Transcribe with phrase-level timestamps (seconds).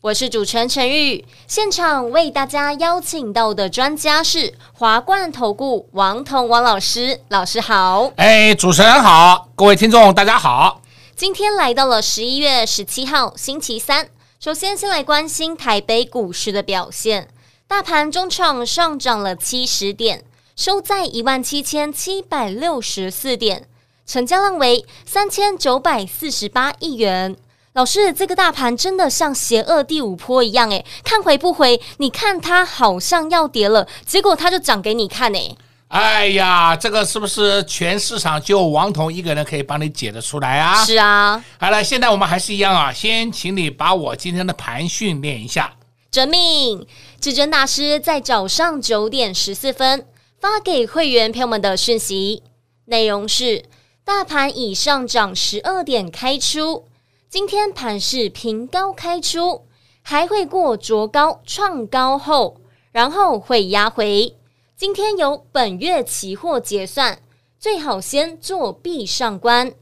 [0.00, 1.24] 我是主持人陈玉。
[1.48, 8.12] 现场为大家邀请到的专家是华冠投顾王彤王老师，老师好。
[8.14, 10.80] 哎，主持人好，各位听众大家好。
[11.16, 14.08] 今天来到了十一月十七号星期三，
[14.38, 17.26] 首先先来关心台北股市的表现，
[17.66, 20.22] 大盘中场上涨了七十点，
[20.54, 23.66] 收在一万七千七百六十四点。
[24.06, 27.36] 成交量为三千九百四十八亿元。
[27.74, 31.80] 老师，这个大盘真的像邪恶第五波一样，诶，看回不回？
[31.98, 35.56] 你看它好像要跌了，结果它就涨给你看，诶。
[35.88, 40.84] 哎呀，这个是不是全市场就王彤一个人可以帮你解得出来啊？
[40.84, 41.42] 是啊。
[41.58, 45.72] 好了，现在我们还是一样啊，先请你把我今天的盘训练一下。
[46.10, 46.86] 遵命。
[47.20, 50.06] 至尊大师在早上九点十四分
[50.40, 52.42] 发给会员朋友们的讯息
[52.86, 53.64] 内容是。
[54.04, 56.86] 大盘已上涨十二点开出，
[57.30, 59.66] 今天盘是平高开出，
[60.00, 62.56] 还会过卓高创高后，
[62.90, 64.34] 然后会压回。
[64.74, 67.18] 今天有本月期货结算，
[67.60, 69.74] 最好先做闭上关。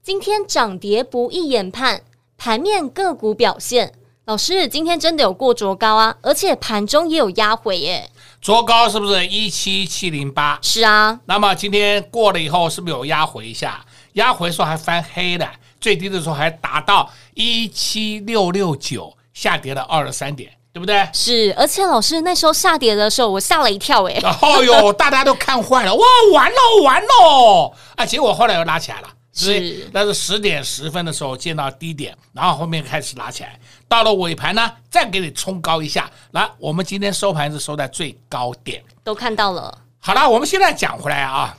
[0.00, 2.02] 今天涨跌不易研判，
[2.38, 3.92] 盘面个股表现。
[4.26, 8.08] 老师，今天真的有过卓高啊，而且盘中也有压回耶。
[8.40, 10.60] 卓高是不是一七七零八？
[10.62, 13.84] 是啊，那么今天过了以后，是不是有压回一下？
[14.12, 15.50] 压回的时候还翻黑了，
[15.82, 21.06] 最低的时候还达到一七六六九，下跌了二十三点，对不对？
[21.12, 29.08] 是，而且老师那时候下跌的时候，我吓了一跳， 哎，哦哟，大家都看坏了，哇，完了完了，啊，结果后来又拉起来了。
[29.34, 36.10] 是，那是十点十分的时候见到低点，然后后面开始拉起来，到了尾盘呢，再给你冲高一下。
[36.32, 39.76] 来，我们今天收盘是收在最高点，都看到了。
[39.98, 41.56] 好了，我们现在讲回来啊，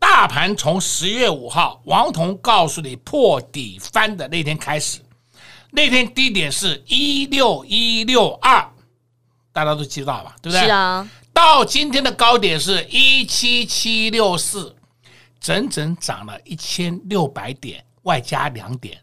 [0.00, 4.98] 大盘从十月五号王彤告诉你破底翻的那天开始，
[5.70, 8.68] 那天低点是一六一六二，
[9.52, 10.34] 大家都知道吧？
[10.42, 10.64] 对不对？
[10.64, 11.08] 是啊。
[11.32, 14.74] 到今天的高点是一七七六四。
[15.40, 19.02] 整整涨了一千六百点，外加两点，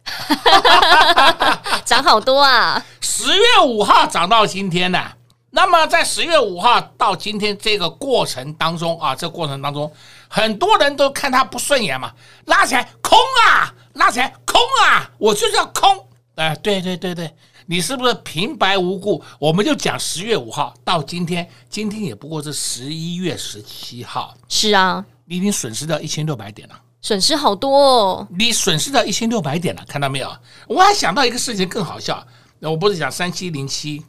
[1.84, 2.86] 涨好多啊！
[3.02, 5.04] 十月五号涨到今天呢，
[5.50, 9.92] 那么在十月五号到今天这个过程当中啊，这过程当中，
[10.28, 12.12] 很多人都看他不顺眼嘛，
[12.46, 17.34] 拉起来空啊，拉起来空啊，我就是要空，哎，对对对对，
[17.66, 19.24] 你是不是平白无故？
[19.40, 25.04] 我们就讲十月五号到今天，今天也不过是十一月十七号，是啊。
[25.30, 28.28] 你已经损失掉一千六百点了，损失好多哦！
[28.30, 30.38] 你损失掉一千六百点了，看到没有？
[30.68, 32.26] 我还想到一个事情更好笑，
[32.60, 34.06] 那我不是讲三七零七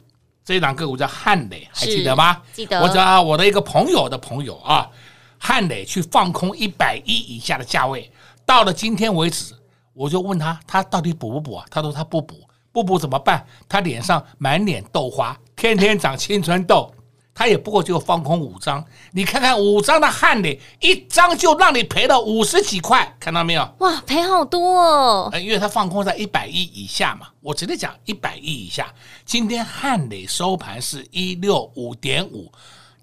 [0.49, 2.41] 这一档个股叫汉磊，还记得吗？
[2.51, 2.81] 记得。
[2.81, 4.89] 我找我的一个朋友的朋友啊，
[5.37, 8.11] 汉磊去放空一百亿以下的价位，
[8.47, 9.53] 到了今天为止，
[9.93, 11.65] 我就问他，他到底补不补啊？
[11.69, 12.33] 他说他不补，
[12.71, 13.45] 不补怎么办？
[13.67, 16.91] 他脸上满脸豆花，天天长青春痘。
[17.39, 18.83] 他也不过就放空五张，
[19.13, 23.75] 你看看五张的汉磊，一张就让你赔了五十几块，看到没有？
[23.77, 25.31] 哇，赔好多哦！
[25.39, 28.93] 因为他放空在一百亿以下嘛，我直接讲一百亿以下。
[29.23, 32.51] 今天汉磊收盘是一六五点五，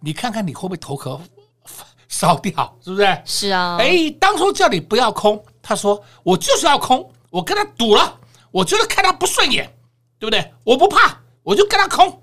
[0.00, 1.18] 你看看你会不会头壳
[2.06, 2.76] 烧掉？
[2.84, 3.22] 是不是？
[3.24, 3.78] 是啊。
[3.80, 8.20] 哎，当初叫你不要空，他说我就是要空，我跟他赌了，
[8.50, 9.74] 我就是看他不顺眼，
[10.18, 10.52] 对不对？
[10.62, 12.22] 我不怕，我就跟他空。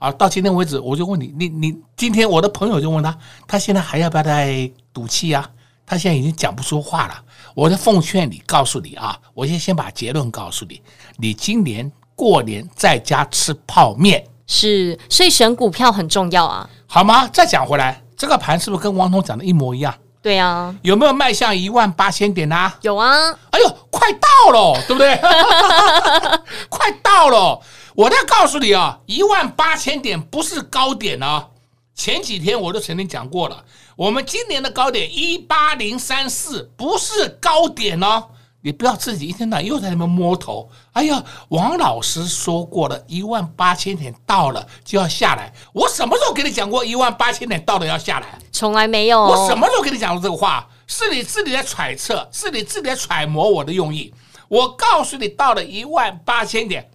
[0.00, 3.14] 啊，到今天为止，我就问你，你你今天我的朋友就问他，
[3.46, 5.46] 他现在还要不要再赌气啊？
[5.84, 7.22] 他现在已经讲不出话了。
[7.54, 10.80] 我就奉劝你，告诉你啊，我先先把结论告诉你，
[11.18, 17.28] 你今年过年在家吃泡面是，所以选股票很重要啊，好吗？
[17.28, 19.94] 再讲回来，这个盘是不是跟王彤讲的一模一样？
[20.22, 22.74] 对啊，有没有迈向一万八千点啊？
[22.82, 25.14] 有啊，哎呦，快到了，对不对？
[26.70, 27.60] 快到了。
[28.00, 31.48] 我再告诉你啊，一万八千点不是高点啊！
[31.94, 33.62] 前几天我都曾经讲过了，
[33.94, 38.28] 我们今年的高点一八零三四不是高点哦，
[38.62, 40.70] 你不要自己一天到晚又在那边摸头。
[40.92, 45.52] 哎呀，王老师说过了，一万八千点到了就要下来。
[45.74, 48.38] 我什么时候给你讲过一万八千点到了要下来？
[48.50, 49.20] 从来没有。
[49.20, 50.66] 我什么时候给你讲过这个话？
[50.86, 54.14] 是你自己在揣测，是你自己在揣摩我的用意。
[54.48, 56.90] 我告诉你，到了一万八千点。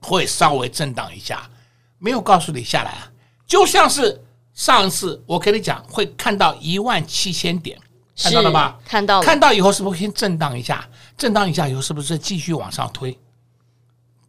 [0.00, 1.48] 会稍微震荡一下，
[1.98, 3.10] 没有告诉你下来啊，
[3.46, 4.22] 就像是
[4.54, 7.78] 上次我跟你讲会看到一万七千点，
[8.16, 8.78] 看到了吧？
[8.84, 10.88] 看到了，看到以后是不是先震荡一下？
[11.16, 13.18] 震荡一下以后是不是继续往上推？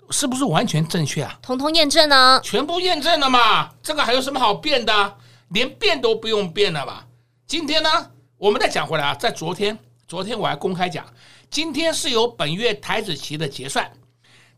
[0.09, 1.37] 是不是完全正确啊？
[1.41, 2.39] 通通验证呢？
[2.41, 3.69] 全部验证了嘛？
[3.83, 5.17] 这个还有什么好变的？
[5.49, 7.05] 连变都不用变了吧？
[7.45, 7.89] 今天呢，
[8.37, 9.77] 我们再讲回来啊，在昨天，
[10.07, 11.05] 昨天我还公开讲，
[11.49, 13.89] 今天是由本月台子期的结算，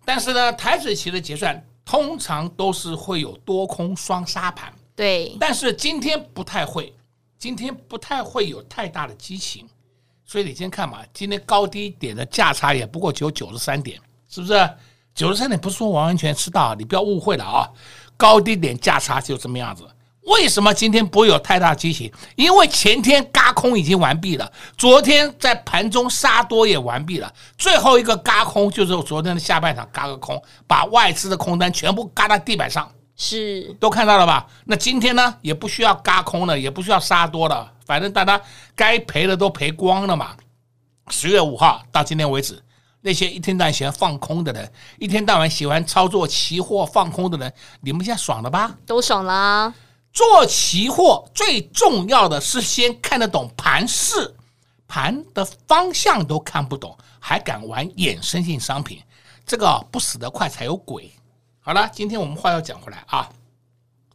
[0.06, 6.94] 但是呢，台指期的结算通常都是会有多空双杀盘，对，但是今天不太会，
[7.38, 9.68] 今天不太会有太大的激情，
[10.26, 14.00] 所以你先看嘛，今天高低点的价差也不过只有九十三点，
[14.30, 14.70] 是不是？
[15.16, 17.68] 九十三点不是说完完全吃到，你不要误会了啊！
[18.16, 19.84] 高低点价差就这么样子。
[20.26, 22.12] 为什么今天不会有太大激情？
[22.36, 34.46] 因为前天嘎空已经完毕了，昨天在盘中杀多也完毕了，最后一个嘎空就是昨天的下半场嘎个空，把外资的空单全部嘎到地板上，是都看到了吧？
[34.66, 38.40] 那今天呢，也不需要嘎空了，也不需要杀多了，反正大家
[38.76, 40.36] 该赔的都赔光了嘛。
[41.10, 42.62] 十月五号到今天为止。
[43.02, 44.70] 那些一天到晚喜欢放空的人，
[45.00, 48.76] 一天到晚喜欢操作期货放空的人，你们现在爽了吧？
[48.86, 49.74] 都爽啦！
[50.12, 54.36] 做期货最重要的是先看得懂盘势，
[54.88, 59.02] 盘的方向都看不懂，还敢玩衍生性商品，
[59.46, 61.12] 这个不死得快才有鬼。
[61.60, 63.30] 好了，今天我们话要讲回来啊，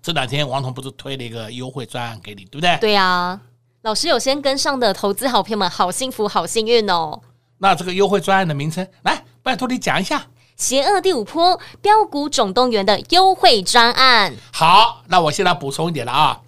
[0.03, 2.77] 这两天王彤不是推了一个优惠专案给你，对不对？
[2.79, 3.41] 对呀、啊，
[3.83, 7.21] 老师有先跟上的投资好朋友们，好幸福，好幸运哦。
[7.59, 10.27] 那这个优惠专案的名称，来，拜托你讲一下。
[10.57, 14.35] 邪恶第五波标股总动员的优惠专案。
[14.53, 16.41] 好，那我现在补充一点了啊。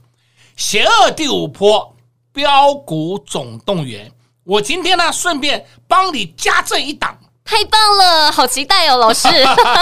[0.56, 1.94] 邪恶第五波
[2.32, 4.10] 标股总动员，
[4.44, 9.28] 我今天呢顺便帮你加这一档，太棒了，好期待哦，老师。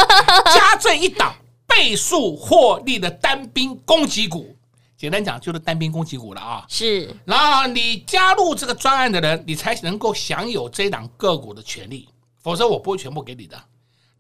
[0.55, 1.35] 加这一档
[1.67, 4.57] 倍数获利的单兵攻击股。
[4.97, 7.15] 简单讲就是单兵攻击股了啊，是。
[7.27, 12.09] 然后你加入这个专案的人，你才能够享有这档个股的权利，
[12.43, 13.57] 否则我不会全部给你的。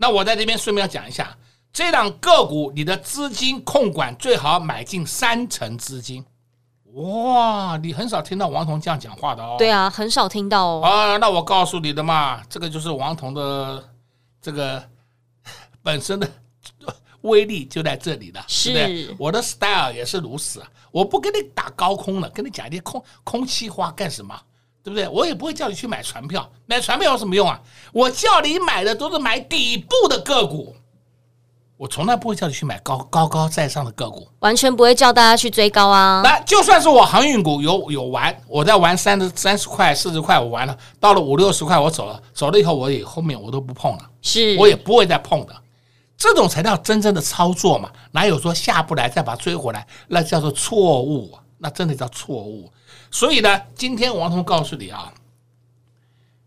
[0.04, 1.34] 那我在这边顺便要讲一下，
[1.72, 6.22] 这档个股你的资金控管最好买进三成资金。
[6.92, 9.56] 哇，你很少听到王彤这样讲话的哦。
[9.58, 10.82] 对啊，很少听到哦。
[10.84, 13.82] 啊，那我告诉你的嘛，这个就是王彤的
[14.42, 14.86] 这个
[15.82, 16.28] 本身的。
[17.22, 19.16] 威力就在这里了，是不是？
[19.18, 20.68] 我的 style 也是如此啊！
[20.90, 24.38] 我不跟你打高空了，跟你讲一些空空气话干什么？
[24.84, 25.08] 对不对？
[25.08, 27.58] 我也不会叫你去买船票，买船票有什么用啊？
[27.90, 30.76] 我叫你买的都是买底部的个股，
[31.78, 36.20] 我从来不会叫你去买高高高在上的个股，完全不会叫大家去追高啊！
[36.22, 45.56] 那就算是我航运股有有玩，我在玩三十三十块、四十块，我玩了，到了五六十块我走了，走了以后我也后面我都不碰了，是我也不会再碰的。
[46.19, 52.70] 这种才叫真正的操作嘛，哪有说下不来再把它追回来，那叫做错误，那真的叫错误。
[53.14, 55.14] 所以呢，今天王彤告诉你啊，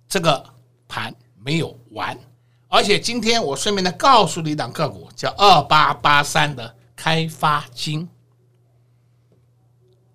[0.06, 0.54] 这个
[0.86, 2.20] 盘没有完，
[2.68, 8.06] 而且今天我顺便的告诉你一档个股，叫二八八三的开发金，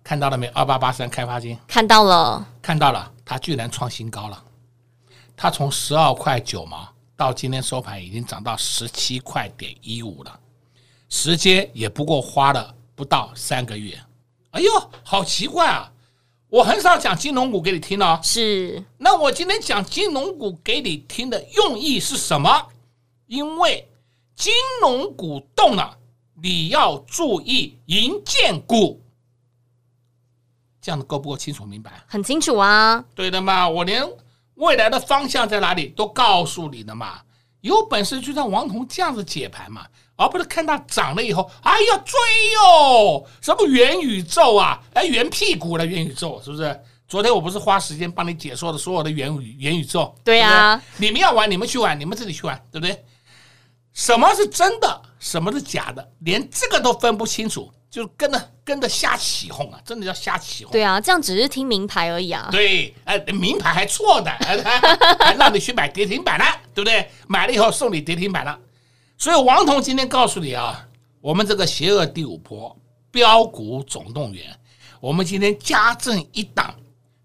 [0.03, 0.45] 看到了没？
[0.49, 4.43] 二八八三开发金看到了，看到了，它居然创新高了，
[5.35, 6.87] 它从十二块九毛。
[7.15, 10.39] 到今天收盘已经涨到十七块点一五了，
[11.09, 13.99] 时间也不过花了不到三个月。
[14.51, 15.91] 哎呦，好奇怪啊！
[16.53, 18.19] 我很少讲金融股给你听哦。
[18.21, 22.67] 是，那我今天讲金融股给你听的用意是什么？
[23.25, 23.89] 因为
[24.35, 25.97] 金融股动了，
[26.39, 29.01] 你要注意银建股。
[30.79, 32.03] 这样子够不够清楚明白？
[32.05, 33.03] 很清楚啊。
[33.15, 34.07] 对的嘛，我连。
[34.53, 37.19] 未来的方向在哪里都告诉你了嘛，
[37.61, 42.19] 有本事就让王彤这样子解盘嘛，而不是看它涨了以后，哎呀追
[42.53, 46.79] 哟，什么元宇宙啊，哎元屁股了元宇宙是不是？
[47.07, 50.15] 昨天我不是花时间帮你解说的所有的元宇元宇宙？
[50.23, 53.03] 对呀，你们要玩你们去玩，你们自己去玩，对不对？
[53.93, 57.71] 什么是真的，什么是假的，连这个都分不清楚。
[57.91, 60.71] 就跟着跟着瞎起哄啊，真的叫瞎起哄。
[60.71, 62.49] 对啊，这样只是听名牌而已啊。
[62.51, 64.31] 对，哎，名牌还错的，
[65.19, 67.07] 还让你去买跌停板了，对不对？
[67.27, 68.57] 买了以后送你跌停板了。
[69.23, 70.85] 所以王彤今天告诉你啊，
[71.21, 72.75] 我们这个邪恶第五波
[73.09, 74.53] 标股总动员，
[74.99, 76.75] 我们今天加赠一档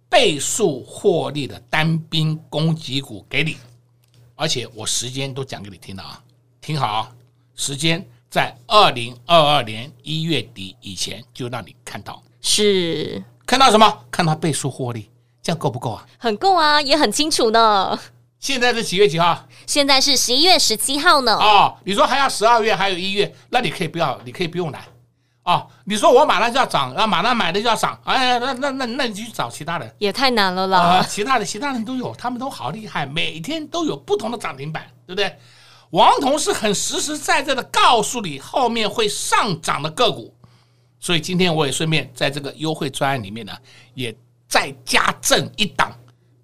[0.09, 3.57] 倍数获利的单兵攻击股给你，
[4.37, 6.23] 而且我时间都讲给你听了啊，
[6.61, 7.13] 听好啊，
[7.57, 8.07] 时间。
[8.31, 14.05] 在二零二二年一月底以前，就让你看到，是看到什么？
[14.09, 15.11] 看到倍数获利，
[15.43, 16.07] 这样够不够啊？
[16.17, 17.99] 很够啊，也很清楚呢。
[18.41, 19.47] 现在是几月几号？
[19.67, 21.37] 现在是十一月十七号呢。
[21.37, 24.81] 哦，你说还要十二月，还有一月，那你可以不要，你可以不用来。
[25.43, 30.99] 哦，你说我马上就要涨，啊，马上买的就要涨，哎，那那那那你去找其他人，也太难了啦。
[30.99, 35.37] 呃，其他的其他人都有，他们都好厉害，每天都有不同的涨停板，对不对？
[35.91, 40.35] 王彤是很实实在在的告诉你后面会上涨的个股，
[41.01, 43.53] 所以今天我也顺便在这个优惠专案里面呢，
[43.95, 44.15] 也
[44.47, 45.91] 再加赠一档。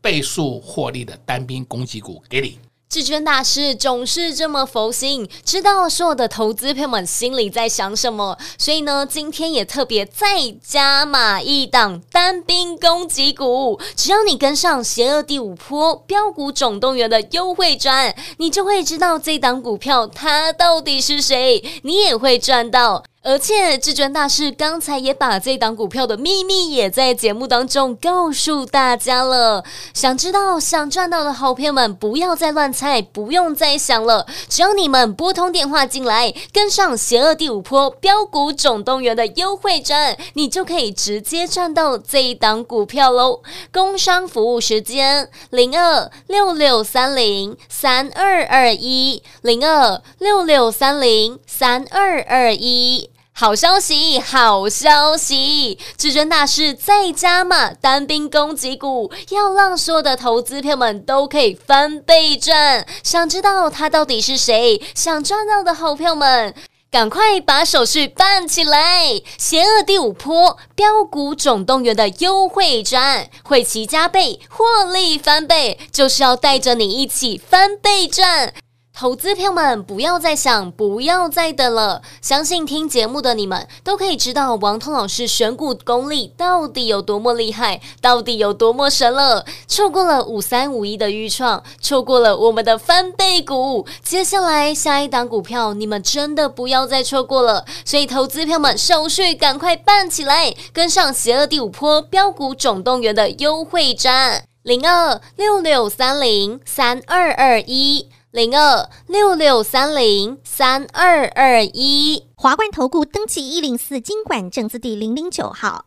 [0.04, 2.58] 倍数获利的单兵攻击股给你。
[2.90, 13.80] 至尊大师总是这么佛心，知道所有的投资朋友们心里在想什么，所以呢，今天也特别再加码一档单兵攻击股。
[13.96, 23.02] 只要你跟上邪恶第五波标股总动员的优惠专，你就会知道这档股票它到底是谁，你也会赚到。
[23.26, 29.64] 而且至尊大师刚才也把这档股票的秘密也在节目当中告诉大家了。
[29.94, 34.26] 想知道、想赚到的好朋友们，不要再乱猜，不用再想了。
[34.50, 43.40] 只要你们拨通电话进来，跟上邪恶第五波标股总动员的优惠战，你就可以直接赚到这一档股票喽。
[43.72, 53.08] 工商服务时间：零二六六三零三二二一零二六六三零三二二一。
[53.36, 55.76] 好消息，好消息！
[55.98, 62.86] 至尊大师在加码单兵攻击股，要让所有的投资票们都可以翻倍赚。
[63.02, 64.80] 想知道他到底是谁？
[64.94, 66.54] 想赚到的好朋友们，
[66.92, 69.20] 赶快把手续办起来！
[69.36, 78.54] 邪恶第五波标股总动员的优惠专，会期加倍，获利翻倍，就是要带着你一起翻倍赚。
[78.96, 82.00] 投资票们，不要再想，不要再等了。
[82.22, 89.44] 相信听节目的你们都可以知道，王通老师选股功力到底有多么厉害，到底有多么神了。
[89.66, 97.64] 错过了五三五一的预创，错过了我们的翻倍股，接下来下一档股票，你们真的不要再错过了。
[97.84, 108.08] 所以，投资票们，手续赶快办起来，跟上邪恶第五波标股总动员的优惠战，零二六六三零三二二一。
[108.34, 115.84] 零二六六三零三二二一，华冠投顾登记一零四金管证字第零零九号，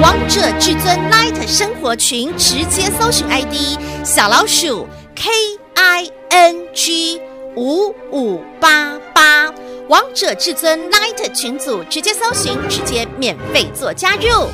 [0.00, 5.28] 王者至尊 Light 生活群直接搜寻 ID 小老鼠 K
[5.74, 7.20] I N G
[7.56, 9.52] 五五八八，
[9.88, 14.46] 王者至尊 Light 群组直接搜寻，直接免费做加入。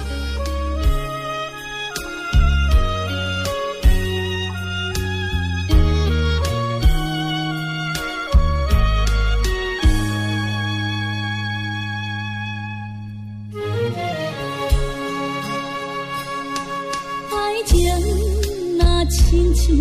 [19.33, 19.75] 亲像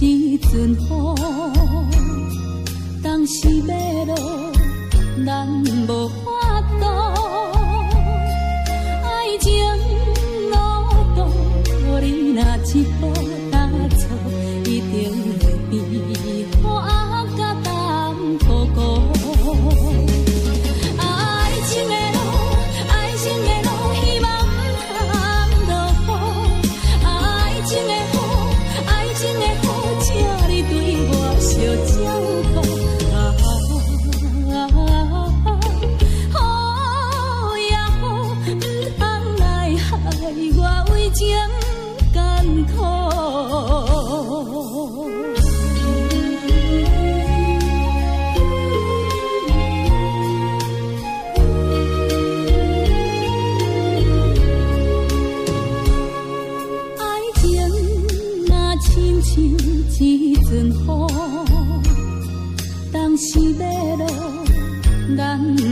[0.00, 1.14] 一阵风，
[3.04, 4.16] 当时要落，
[5.24, 5.46] 咱
[5.86, 6.84] 无法度。
[9.04, 9.06] 爱
[9.38, 9.46] 情
[10.50, 10.54] 路
[11.14, 11.18] 途，
[12.00, 12.42] 你若
[12.74, 13.02] 一步。
[13.52, 13.54] 踏
[13.90, 14.04] 错，
[14.64, 15.15] 一定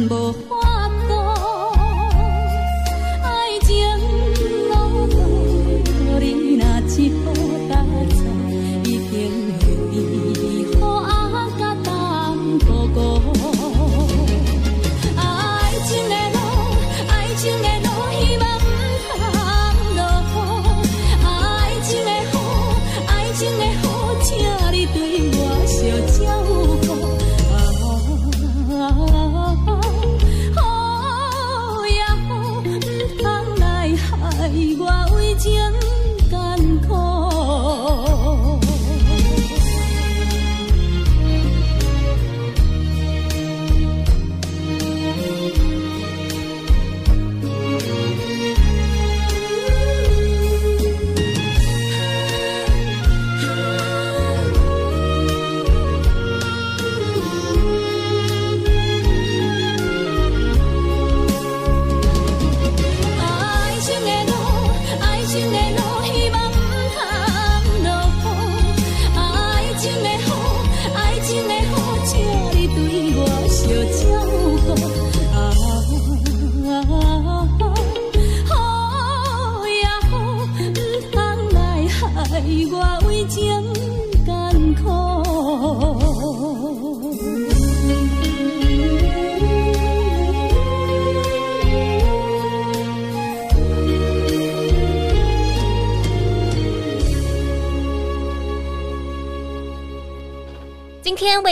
[0.08, 0.73] bồ hoa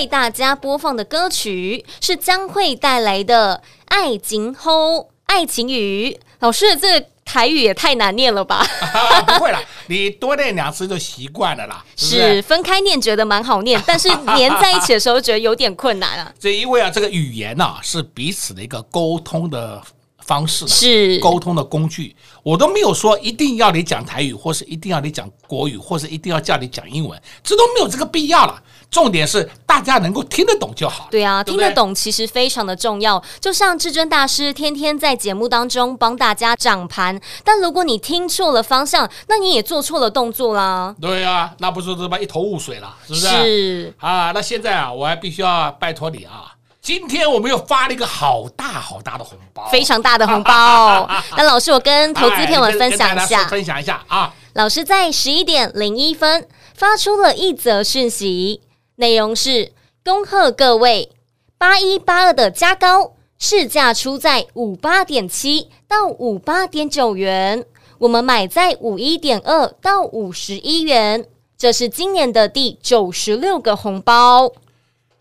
[0.03, 6.11] 为大家播放的歌曲是将会带来的《爱情吼爱情语》。
[6.41, 8.67] 老师，这个台语也太难念了吧？
[9.25, 11.85] 不会啦，你多念两次就习惯了啦。
[11.97, 16.35] 是，是分开念觉得蛮好念， 但是连在一起的时候觉得有点困难啊。
[16.37, 19.81] 这因为啊，这个语言呐、啊、是彼此的一个沟通的
[20.19, 22.17] 方式，是沟通的工具。
[22.43, 28.61] 我都没有说一定要你讲台语，或是一定要你讲国语，或是一定要叫你讲英文，这都没有这个必要了。
[28.93, 31.09] 重点是大家能够听得懂就好。
[31.11, 31.59] 对啊，对对？
[31.59, 33.21] 听得懂其实非常的重要。
[33.41, 40.95] 就像至尊大师天天在节目当中帮大家掌盘，但如果你听错了方向，那你也做错了动作啦。
[41.01, 43.27] 对啊，那不是他妈一头雾水了，是不是？
[43.29, 51.09] 是啊，那现在啊，我还必须要拜托你啊，今天我们又发了一个好大好大的红包，非常大的红包。
[51.35, 54.35] 那老师，我跟投资朋友们分享一下，分享一下啊。
[54.53, 58.61] 老师在十一点零一分发出了一则讯息。
[59.03, 59.73] 内容是：
[60.05, 61.11] 恭贺各位
[61.59, 67.67] 八一八二的加高市价出在五八点七到五八点九元，
[67.99, 71.27] 我们买在五一点二到五十一元，
[71.59, 74.53] 这是今年的第九十六个红包。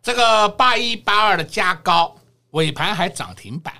[0.04, 2.16] 这个八一八二的加高
[2.52, 3.74] 尾盘还涨停板，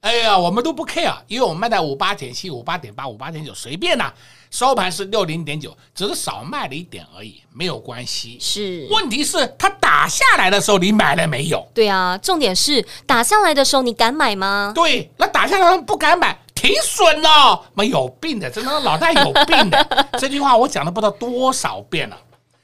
[0.00, 4.12] 哎呀，我们都不 care，因为我们卖在五八点七、五八点八、五八点九，随便呐。
[4.54, 8.38] 收盘是六零点九，只是少卖了一点而已，没有关系。
[8.40, 11.66] 是，问题是它打下来的时候，你买了没有？
[11.74, 14.70] 对啊，重点是打下来的时候，你敢买吗？
[14.72, 19.84] 对，那打下来不敢买，挺损了，没有病的，真的脑袋有病的。
[20.20, 22.16] 这句话我讲了不知道多少遍了。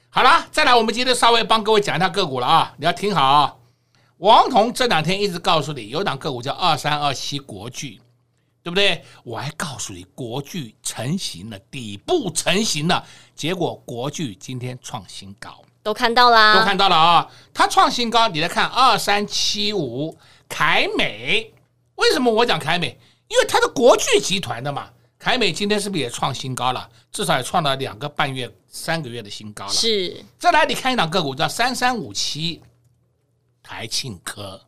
[0.09, 3.53] 好了，再来，我们今天稍微帮各位讲一下个股了啊，你要听好啊。
[4.19, 7.99] 王彤这两天一直告诉你，有档个股叫二三二七国巨。
[8.63, 9.03] 对不对？
[9.23, 13.03] 我还告诉你，国巨成型了，底部成型了，
[13.35, 17.27] 结果国巨今天创新高，都看到啦，都看到了啊！
[17.53, 20.15] 它创新高，你来看二三七五
[20.47, 21.51] 凯美，
[21.95, 22.99] 为什么我讲凯美？
[23.27, 24.89] 因为它是国巨集团的嘛。
[25.17, 26.89] 凯美今天是不是也创新高了？
[27.11, 29.71] 至少也创了两个半月、三个月的新高了。
[29.71, 30.23] 是。
[30.37, 32.61] 再来，你看一档个股叫三三五七
[33.61, 34.59] 台庆科，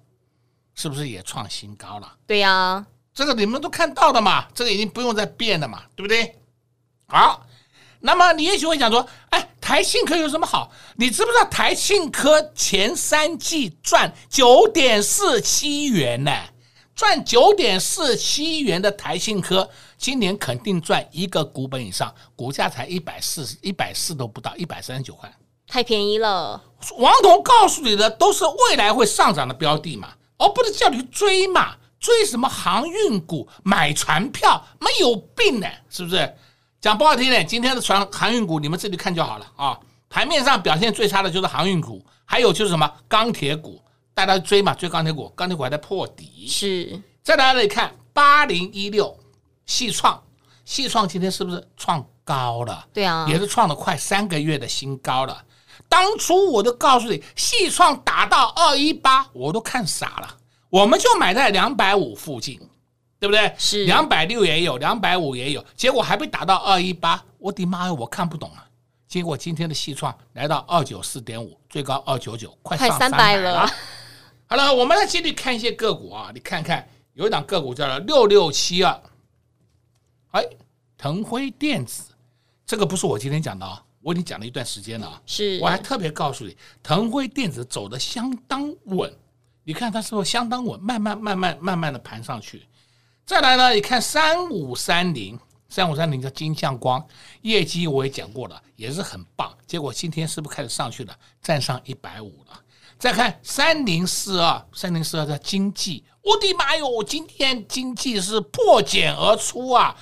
[0.75, 2.17] 是不是也创新高了？
[2.25, 2.87] 对呀、啊。
[3.13, 6.35] 这个你们都看到的嘛，这个已经不用再变了嘛，对不对？
[7.07, 7.45] 好，
[7.99, 10.71] 那么你也许会想说，哎，台信科有什么好？
[10.95, 16.31] 你知不知道台信科前三季赚九点四七元呢？
[16.95, 25.31] 赚九点四七元的台信科，今年肯定赚一个股本以上，股价才一百四十一百四都不到，一百三十九块，
[25.67, 26.61] 太便宜了。
[26.97, 31.75] 王彤告诉你的都是未来会上涨的标的嘛，而不是叫你去追嘛。
[32.03, 33.47] 追什么航运股？
[33.63, 34.61] 买船票？
[34.77, 36.35] 没有病呢，是不是？
[36.81, 39.79] 讲不好听点，今天的船航运股你们自己看就好了啊。
[40.09, 43.81] 盘面上表现最差的就是航运股，还有就是什么钢铁股，
[44.13, 46.45] 大家追嘛，追钢铁股，钢铁股还在破底。
[46.45, 47.01] 是。
[47.23, 49.17] 再来来看八零一六，
[49.65, 50.21] 细创，
[50.65, 52.85] 细创今天是不是创高了？
[52.93, 55.41] 对啊，也是创了快三个月的新高了。
[55.87, 60.37] 当初我都告诉你，细创打到二一八，我都看傻了。
[60.73, 62.59] 我们就买在两百五附近，
[63.19, 63.53] 对不对？
[63.59, 68.67] 是两百六也有，两百五也有，结果还被打到二一八，我的妈呀，我看不懂啊！
[69.07, 73.69] 结果今天的细创来到二九四点五，最高二九九，快上三百了。
[74.49, 78.99] 好了，我们来接着看一些个股啊，你看看，有一档个股叫做六六七二，
[80.31, 80.43] 哎，
[80.97, 82.05] 腾辉电子，
[82.65, 89.15] 这个不是我今天讲的啊，我已经讲了一段时间了啊，是我还特别告诉你，腾辉电子走的相当稳。
[89.63, 92.67] 你看它是不是相当稳，慢慢慢慢慢慢的盘上去。
[93.25, 97.05] 再来呢，你看三五三零，三五三零叫金像光，
[97.41, 99.55] 业绩我也讲过了，也是很棒。
[99.65, 102.59] 结果今天是不是开始上去了，站上一百五了？
[102.99, 109.95] 再看三零四二，三零四二叫经济，我的妈哟，今天经济是破茧而出啊，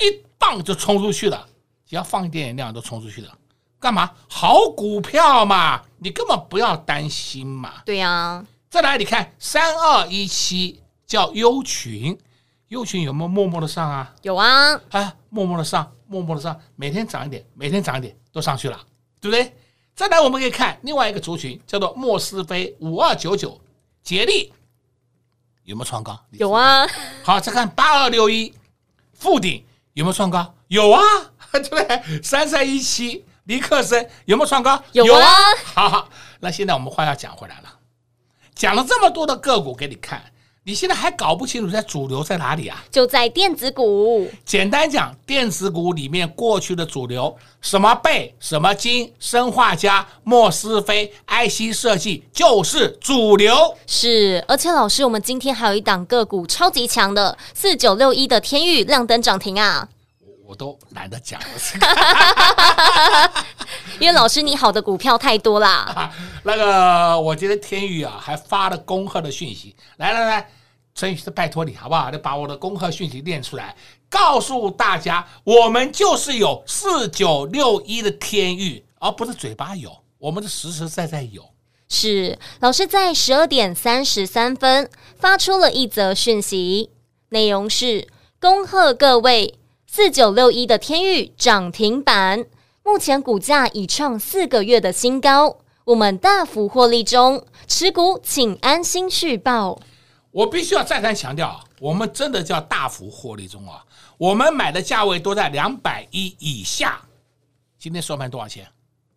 [0.00, 1.46] 一棒就冲出去了，
[1.86, 3.36] 只要放一点点量都冲出去了。
[3.80, 4.10] 干嘛？
[4.28, 7.82] 好股票嘛，你根本不要担心嘛。
[7.84, 12.18] 对呀、再来，你看三二一七叫优群，
[12.68, 14.14] 优群有没有默默的上啊？
[14.20, 18.78] 有啊，啊，默默的上，默默的上，每天涨一点，每天涨一点，都上去了，
[19.20, 19.56] 对不对？
[19.94, 23.58] 再来，我们可以看另外一个族群，叫做莫斯菲五二九九，
[24.02, 24.52] 杰力
[25.64, 26.20] 有没有创高？
[26.32, 26.86] 有啊。
[27.24, 28.54] 好，再看八二六一
[29.14, 30.54] 富鼎有没有创高？
[30.68, 31.00] 有啊，
[31.52, 32.22] 对不对？
[32.22, 34.82] 三三一七尼克森有没有创高？
[34.92, 35.26] 有啊。
[35.64, 36.08] 好好，
[36.40, 37.77] 那现在我们话要讲回来了，
[38.58, 40.20] 讲了这么多的个股给你看。
[40.64, 42.84] 你现在还搞不清楚在主流在哪里啊？
[42.90, 44.28] 就在电子股。
[44.44, 53.74] 简单讲，电子股里面过去的主流，什么贝、什么金、生化加、莫斯菲、IC 设计，就是主流。
[53.86, 59.88] 是，而且老师，我们今天还有一档个股超级强的四九六一的天域亮灯涨停啊！
[60.48, 61.46] 我都懒得讲了，
[64.00, 65.92] 因为老师你好的股票太多啦。
[65.94, 66.10] 啊、
[66.42, 70.50] 那个，我觉得天宇啊，还发了恭贺的讯息，来来来。
[70.94, 72.10] 陈宇是拜托你好不好？
[72.10, 73.76] 你把我的恭贺讯息念出来，
[74.08, 81.44] 告诉大家，我们就是有四九六一的天宇，而不是嘴巴有，我们是实实在在有。
[81.90, 86.88] 是老师在十二点三十三分发出了一则讯息，
[87.28, 88.08] 内容是
[88.40, 89.58] 恭贺各位
[89.98, 92.46] 四九六一的天域涨停板，
[92.84, 99.76] 目前股价已创四个月的新高，我们大幅获利中，持股请安心续报。
[100.30, 103.84] 我必须要再三强调，我们真的叫大幅获利中啊！
[104.18, 107.02] 我们买的价位都在两百一以下。
[107.76, 108.64] 今天收盘多少钱？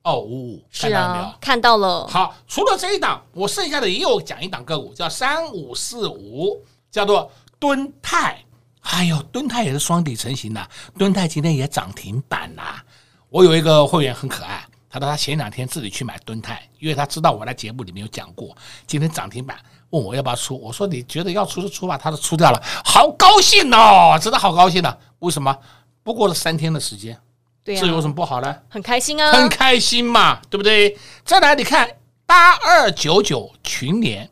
[0.01, 1.33] 二五五，看到了没有？
[1.39, 2.07] 看到了。
[2.07, 8.43] 好，除了这一档，我剩下的也有讲一档个股，叫三五四五，叫做敦泰。
[8.81, 12.81] 哎呦，敦泰也是双底成型的，敦泰今天也涨停板呐。
[13.29, 19.57] 我有一个会员很可爱，他说他前两天自己去买敦泰，因为他知道我在节目里面有讲过，今天涨停板。
[19.91, 24.99] 问我要不要出，我说你觉得要出就出吧，他都出掉了，好高兴哦，真的好高兴的。
[25.19, 25.53] 为什么？
[26.01, 27.19] 不过了三天的时间，
[27.63, 28.55] 这有什么不好呢？
[28.69, 30.97] 很开心啊，很开心嘛，对不对？
[31.25, 31.87] 再来，你看
[32.25, 34.29] 八二九九群联，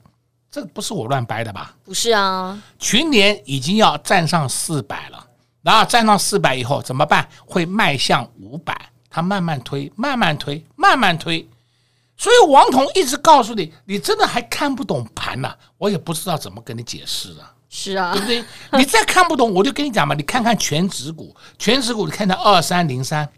[0.52, 1.76] 这个不是我乱掰的吧？
[1.84, 5.26] 不是啊，群联已经要站上四百了，
[5.62, 7.28] 然后站上四百以后怎么办？
[7.46, 11.48] 会迈向五百，它慢慢推，慢慢推，慢慢推。
[12.18, 17.54] 所以王彤一直告诉你，你真的还看不懂盘呢、啊，我也不知道怎么跟你解释了。
[17.70, 18.44] 是啊，对不对？
[18.80, 23.30] 你再看不懂，我就跟你讲嘛，你看看全指股，全指股你看到二三零三，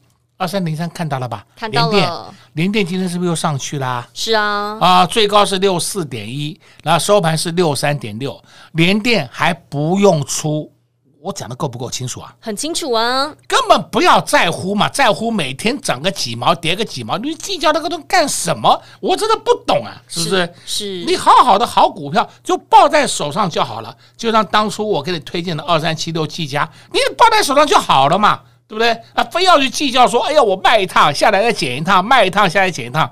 [0.41, 1.45] 二三零三看到了吧？
[1.55, 2.33] 看到了。
[2.53, 4.07] 联电今天是不是又上去啦？
[4.11, 10.73] 是啊，啊，最高是六四点一，然后收盘是六三点六，联电还不用出。
[11.21, 12.35] 我讲的够不够清楚啊？
[12.39, 18.81] 很清楚啊，根本不要在乎嘛，在乎每天涨个几毛，跌个几毛，你计较那个东西干什么？
[18.99, 20.53] 我真的不懂啊，是不是？
[20.65, 28.89] 是，是你好好的好股票就抱在手上就好了，就像当初我给你推荐的二三七六技嘉，你抱在手上就好了嘛，对不对？
[29.13, 33.11] 啊，非要去计较说，哎呀，我卖一趟下来再减一趟，卖一趟下来减一趟。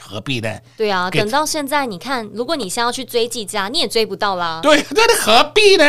[0.00, 0.58] 何必呢？
[0.74, 4.60] 对啊，等到现在，你看，如果你现在要去追技嘉，你也追不到啦。
[4.62, 5.84] 对， 那你何必呢？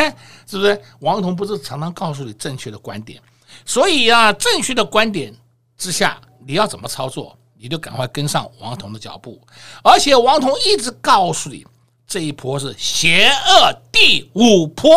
[0.45, 0.81] 是不是？
[0.99, 3.21] 王彤不是常常告诉你正确的观点，
[3.65, 5.33] 所以啊，正确的观点
[5.77, 9.39] 之下，你要怎么操作，你就赶快跟上王彤的脚步。
[9.81, 11.65] 而且王彤一直告诉你，
[12.05, 14.91] 这一波是邪恶第五波，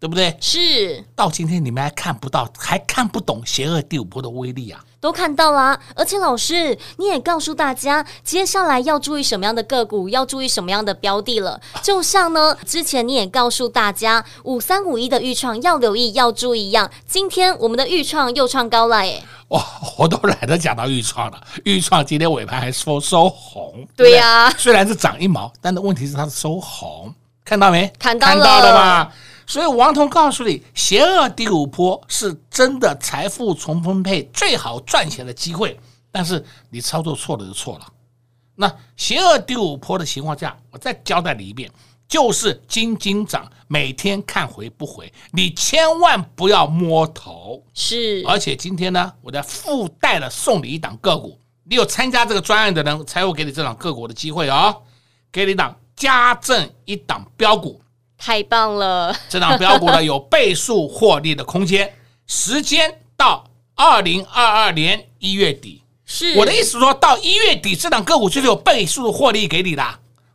[0.00, 0.34] 对不对？
[0.40, 1.04] 是。
[1.14, 4.80] 到今天你们还看不到，还看不懂邪恶第五波的威力啊！
[4.98, 11.60] 都看到啦，而且老师你也告诉大家，接下来要注意什么样的个股，要注意什么样的标的了。
[11.82, 16.90] 就像呢，之前你也告诉大家，五三五一的预创要留意，要注意一样。
[17.06, 19.64] 今天我们的预创又创高了，哎，哇，
[19.98, 21.42] 我都懒得讲到预创了。
[21.64, 27.90] 预创今天尾盘还收收红，对呀、啊，虽然是涨一毛，但的问题是它是收红，看到没？
[27.98, 29.12] 看到了，看到了吧？
[29.50, 35.76] 所以王彤告诉你，邪恶第五波是真的财富重分配最好赚钱的机会，
[36.12, 37.92] 但是你操作错了就错了。
[38.54, 41.68] 那邪恶第五波的情况下，我再交代你一遍，
[42.06, 47.60] 就是金金涨，每天看回不回，你千万不要摸头。
[47.74, 54.82] 是，而且今天呢，我在附带了送你一档个股，你有参加这个专案的人才会给你这档个股的机会哦，
[55.32, 57.82] 给你档加赠一档标股。
[58.22, 59.16] 太棒了！
[59.30, 61.90] 这档标股呢，有倍数获利的空间，
[62.26, 63.42] 时间到
[63.74, 65.82] 二零二二年一月底。
[66.04, 69.82] 是我的意思说，说到一月底，这档个股就是有倍数的获利给你的。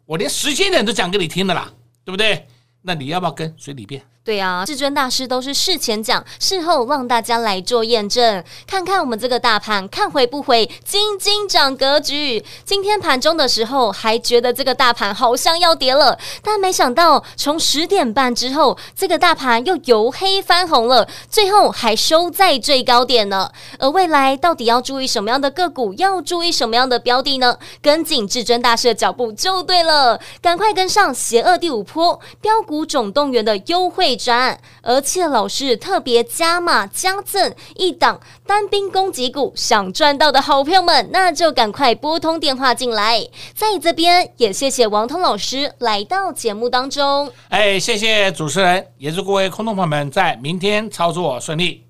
[0.06, 1.72] 我连时间点都讲给你听的啦，
[2.04, 2.48] 对不对？
[2.82, 4.02] 那你要不要跟随你便？
[4.26, 12.44] 对啊，至尊大师都是事前讲，事后让大家来做验证，看看我们这个大盘看回不回，金金涨格局。
[12.64, 23.52] 今天盘中的时候还觉得这个大盘好像要跌了，但没想到从十点半之后，这个大盘又由黑翻红了，最后还收在最高点呢。
[23.78, 27.60] 而未来到底要注意什么样的个股，要注意什么样的标的呢？
[27.80, 34.15] 跟紧至尊大师的脚步就对了，赶快跟上邪恶第五波标股总动员的优惠。
[34.16, 43.28] 专，而且老师特别加码加赠一档单兵攻击股，想赚到的好朋友们，那就赶快拨通电话进来。
[43.54, 47.32] 在这边也谢谢王通老师来到节目当中。
[47.50, 51.86] 哎，谢谢主持人，也祝各位空洞朋友们在明天操作顺利。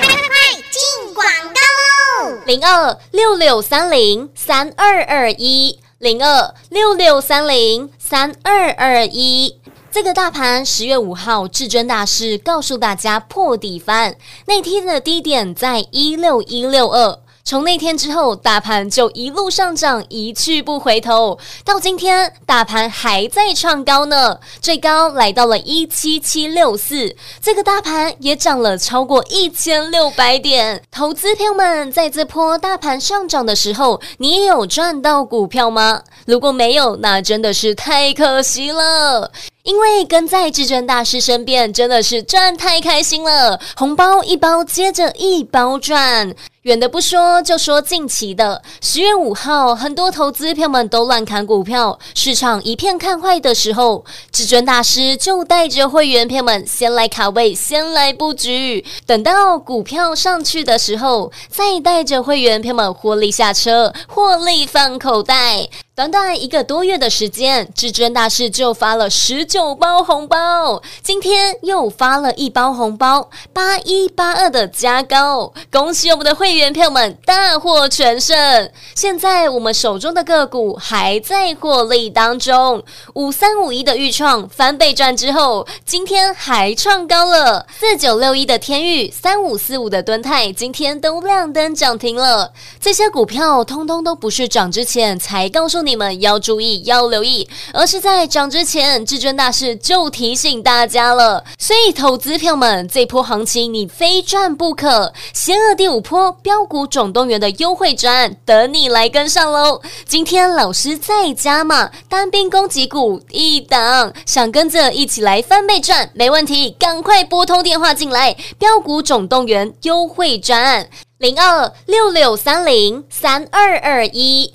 [0.00, 2.38] 快快快，进广告喽！
[2.46, 9.60] 零二六六三零三二二一，零二六六三零三二二一。
[9.94, 17.20] 这个大盘十月五号，至尊大师告诉大家破底翻，那天的低点在一六一六二。
[17.46, 21.38] 从那天之后，大盘就一路上涨，一去不回头。
[21.62, 27.14] 到今天，大盘还在创高呢，最高来到了一七七六四。
[27.42, 30.82] 这个大盘也涨了超过一千六百点。
[30.90, 36.02] 投资朋友们，在这波大盘上涨的时候，你也有赚到股票吗？
[36.24, 39.30] 如果没有，那真的是太可惜了。
[39.64, 46.34] 因为跟在至尊大师身边，真的是赚太开心了，红包一包接着一包赚。
[46.64, 65.68] 远的不说，就说近期的十月五号，很多投资票们都乱砍股票，市场一片看坏的时候，至尊大师就带着会员票们先来卡位，先来布局，等到股票上去的时候，再带着会员票们获利下车，获利放口袋。
[65.96, 78.68] 短短一个多月的时间，至尊大师就发了十九包红包，今天又发了一包红包，八一八二的加高，恭喜我们的会员票们大获全胜。
[78.96, 82.82] 现在我们手中的个股还在获利当中，
[83.14, 87.68] 五三五一的预创翻倍赚之后，今天还创高了。
[87.78, 92.52] 四九六一的天域，三五四五的敦泰，今天都亮灯涨停了。
[92.80, 95.83] 这些股票通通都不是涨之前才告诉。
[95.84, 101.44] 你们要注意，要留意，而是在涨之前，至尊大师就提醒大家了。
[101.58, 105.12] 所以，投资票们，这波行情你非赚不可。
[105.32, 109.80] 邪恶第五波标股总动员的优惠专，等你来跟上喽！
[110.06, 118.36] 今天老师在加码，单兵攻击股一档，想跟着一起来翻倍赚，没问题，赶快拨通电话进来。
[118.58, 124.54] 标股总动员优惠专案，零二六六三零三二二一。